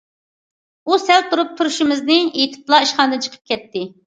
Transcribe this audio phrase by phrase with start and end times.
[0.89, 3.87] ئۇ سەل تۇرۇپ تۇرۇشىمىزنى ئېيتىپلا ئىشخانىدىن چىقىپ كەتتى.